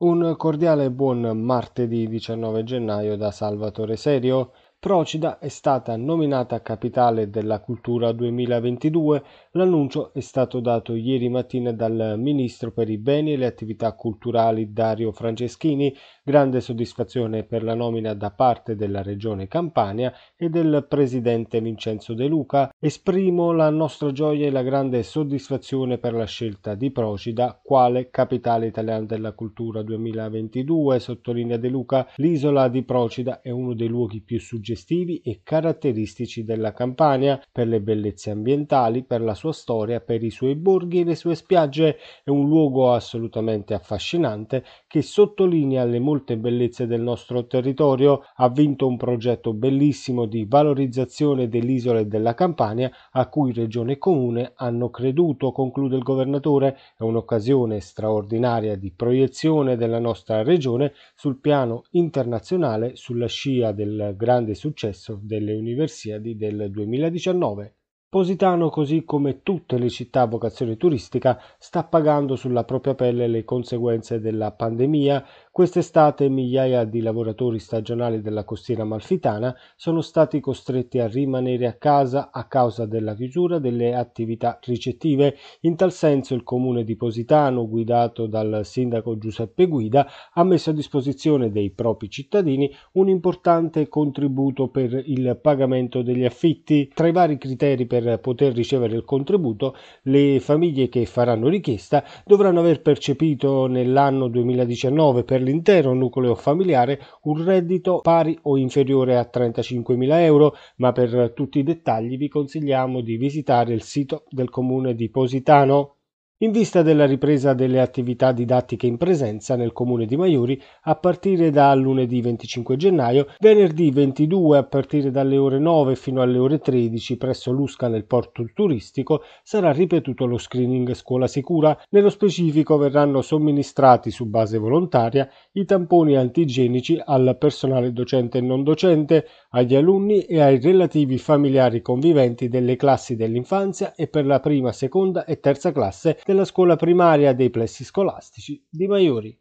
[0.00, 4.52] Un cordiale buon martedì 19 gennaio da Salvatore Serio.
[4.80, 9.24] Procida è stata nominata Capitale della Cultura 2022.
[9.54, 14.72] L'annuncio è stato dato ieri mattina dal Ministro per i Beni e le Attività Culturali
[14.72, 15.92] Dario Franceschini.
[16.22, 22.28] Grande soddisfazione per la nomina da parte della Regione Campania e del Presidente Vincenzo De
[22.28, 22.72] Luca.
[22.78, 28.68] Esprimo la nostra gioia e la grande soddisfazione per la scelta di Procida quale Capitale
[28.68, 32.08] Italiana della Cultura 2022, sottolinea De Luca.
[32.14, 37.68] L'isola di Procida è uno dei luoghi più suggestivi suggestivi e caratteristici della Campania, per
[37.68, 41.96] le bellezze ambientali, per la sua storia, per i suoi borghi e le sue spiagge.
[42.22, 48.24] È un luogo assolutamente affascinante che sottolinea le molte bellezze del nostro territorio.
[48.36, 53.98] Ha vinto un progetto bellissimo di valorizzazione dell'isola e della Campania a cui Regione e
[53.98, 56.76] Comune hanno creduto, conclude il governatore.
[56.96, 64.56] È un'occasione straordinaria di proiezione della nostra regione sul piano internazionale sulla scia del grande
[64.58, 67.76] successo delle Universiadi del 2019.
[68.10, 73.44] Positano, così come tutte le città a vocazione turistica, sta pagando sulla propria pelle le
[73.44, 75.24] conseguenze della pandemia.
[75.58, 82.30] Quest'estate migliaia di lavoratori stagionali della costiera malfitana sono stati costretti a rimanere a casa
[82.30, 85.36] a causa della chiusura delle attività ricettive.
[85.62, 90.74] In tal senso il comune di Positano, guidato dal sindaco Giuseppe Guida, ha messo a
[90.74, 96.88] disposizione dei propri cittadini un importante contributo per il pagamento degli affitti.
[96.94, 102.60] Tra i vari criteri per poter ricevere il contributo, le famiglie che faranno richiesta dovranno
[102.60, 110.20] aver percepito nell'anno 2019 per l'intero nucleo familiare un reddito pari o inferiore a 35.000
[110.20, 115.08] euro, ma per tutti i dettagli vi consigliamo di visitare il sito del comune di
[115.10, 115.97] Positano
[116.40, 121.50] in vista della ripresa delle attività didattiche in presenza nel comune di Maiuri a partire
[121.50, 127.16] da lunedì 25 gennaio, venerdì 22 a partire dalle ore 9 fino alle ore 13
[127.16, 131.76] presso l'Usca nel porto turistico sarà ripetuto lo screening scuola sicura.
[131.90, 138.62] Nello specifico verranno somministrati su base volontaria i tamponi antigenici al personale docente e non
[138.62, 144.70] docente, agli alunni e ai relativi familiari conviventi delle classi dell'infanzia e per la prima,
[144.70, 149.34] seconda e terza classe della scuola primaria dei plessi scolastici di Maiori.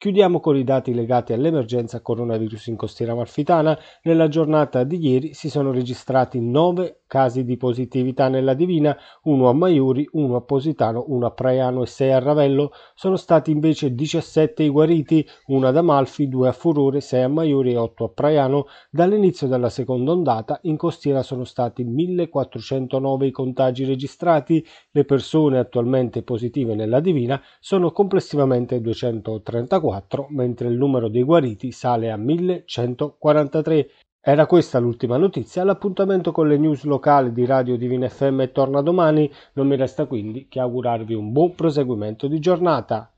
[0.00, 3.78] Chiudiamo con i dati legati all'emergenza coronavirus in costiera amalfitana.
[4.04, 9.52] Nella giornata di ieri si sono registrati 9 casi di positività nella Divina, uno a
[9.52, 12.70] Maiuri, uno a Positano, uno a Praiano e 6 a Ravello.
[12.94, 17.72] Sono stati invece 17 i guariti, uno ad Amalfi, due a Furore, 6 a Maiuri
[17.72, 18.68] e 8 a Praiano.
[18.90, 24.64] Dall'inizio della seconda ondata in costiera sono stati 1409 i contagi registrati.
[24.92, 31.72] Le persone attualmente positive nella Divina sono complessivamente 234 4, mentre il numero dei guariti
[31.72, 33.88] sale a 1143.
[34.22, 39.28] Era questa l'ultima notizia, l'appuntamento con le news locali di Radio Divina FM torna domani,
[39.54, 43.08] non mi resta quindi che augurarvi un buon proseguimento di giornata.